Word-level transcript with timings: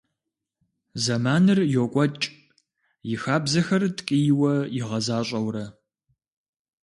Зэманыр 1.03 1.59
йокӏуэкӏ, 1.73 2.25
и 3.13 3.15
хабзэхэр 3.21 3.83
ткӏийуэ 3.97 4.53
игъэзащӏэурэ. 4.79 5.65